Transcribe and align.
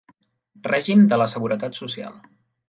Règim 0.67 1.03
de 1.11 1.19
la 1.23 1.27
seguretat 1.35 1.79
social. 1.83 2.19